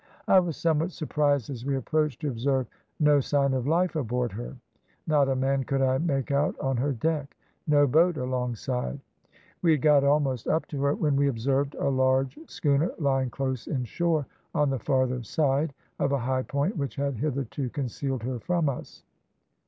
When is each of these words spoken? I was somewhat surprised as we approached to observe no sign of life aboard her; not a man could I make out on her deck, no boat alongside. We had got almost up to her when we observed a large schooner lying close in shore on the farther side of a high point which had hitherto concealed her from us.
I 0.27 0.39
was 0.39 0.57
somewhat 0.57 0.91
surprised 0.91 1.51
as 1.51 1.63
we 1.63 1.75
approached 1.75 2.21
to 2.21 2.27
observe 2.27 2.65
no 2.99 3.19
sign 3.19 3.53
of 3.53 3.67
life 3.67 3.95
aboard 3.95 4.31
her; 4.31 4.55
not 5.05 5.29
a 5.29 5.35
man 5.35 5.63
could 5.63 5.83
I 5.83 5.99
make 5.99 6.31
out 6.31 6.57
on 6.59 6.77
her 6.77 6.91
deck, 6.91 7.37
no 7.67 7.85
boat 7.85 8.17
alongside. 8.17 8.99
We 9.61 9.73
had 9.73 9.83
got 9.83 10.03
almost 10.03 10.47
up 10.47 10.65
to 10.69 10.81
her 10.81 10.95
when 10.95 11.15
we 11.15 11.27
observed 11.27 11.75
a 11.75 11.87
large 11.89 12.35
schooner 12.47 12.89
lying 12.97 13.29
close 13.29 13.67
in 13.67 13.83
shore 13.85 14.25
on 14.55 14.71
the 14.71 14.79
farther 14.79 15.21
side 15.21 15.71
of 15.99 16.11
a 16.13 16.17
high 16.17 16.41
point 16.41 16.77
which 16.77 16.95
had 16.95 17.17
hitherto 17.17 17.69
concealed 17.69 18.23
her 18.23 18.39
from 18.39 18.69
us. 18.69 19.03